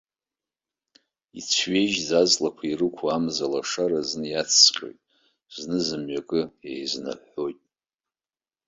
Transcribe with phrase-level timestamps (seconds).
[1.39, 4.99] Ицәҩежьӡа аҵлақәа ирықәу амза лашара зны иацҵҟьоит,
[5.59, 7.59] зны зымҩакы еизнаҳәҳәоит.